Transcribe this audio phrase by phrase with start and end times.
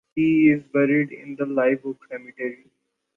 [0.15, 2.71] He is buried in the Live Oak Cemetery.